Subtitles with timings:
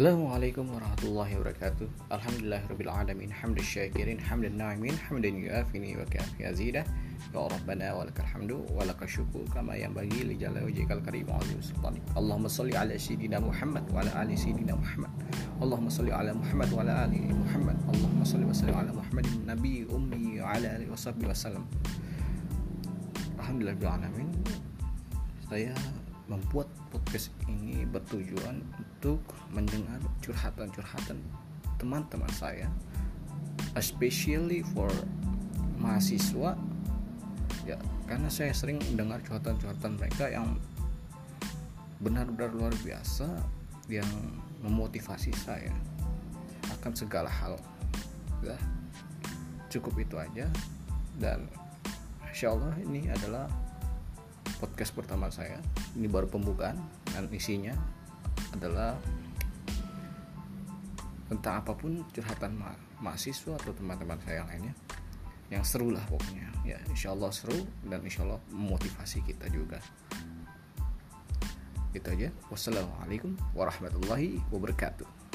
[0.00, 1.88] السلام عليكم ورحمة الله وبركاته.
[2.08, 3.36] الحمد لله رب العالمين.
[3.36, 6.84] حمد الشاكرين حمد الناعمين حمد يوافي وكافي أزيده.
[7.36, 12.72] يا ربنا ولك الحمد ولك الشكر كما ينبغي لجل وجهك الكريم وعظيم سلطانك اللهم صل
[12.76, 15.12] على سيدنا محمد وعلى آل سيدنا محمد.
[15.60, 17.76] اللهم صل على محمد وعلى آل محمد.
[17.92, 21.64] اللهم صل وسلم على محمد النبي أمي وعلى آله وصحبه وسلم.
[23.36, 24.28] الحمد لله رب العالمين.
[25.52, 25.76] Saya
[26.30, 29.18] membuat podcast ini bertujuan untuk
[29.50, 31.18] mendengar curhatan-curhatan
[31.82, 32.70] teman-teman saya
[33.74, 34.88] especially for
[35.82, 36.54] mahasiswa.
[37.68, 40.54] Ya karena saya sering mendengar curhatan-curhatan mereka yang
[42.00, 43.28] benar-benar luar biasa
[43.90, 44.08] yang
[44.64, 45.74] memotivasi saya
[46.78, 47.58] akan segala hal.
[48.46, 48.56] Ya
[49.70, 50.46] cukup itu aja.
[51.20, 51.50] Dan
[52.30, 53.50] insya Allah ini adalah
[54.60, 55.56] podcast pertama saya.
[55.96, 56.76] Ini baru pembukaan
[57.16, 57.72] dan isinya
[58.52, 58.92] adalah
[61.32, 64.74] tentang apa pun curhatan ma mahasiswa atau teman-teman saya yang lainnya.
[65.48, 66.52] Yang seru lah pokoknya.
[66.68, 67.56] Ya insya Allah seru
[67.88, 69.80] dan insya Allah memotivasi kita juga.
[71.96, 72.28] Itu aja.
[72.52, 75.29] Wassalamualaikum warahmatullahi wabarakatuh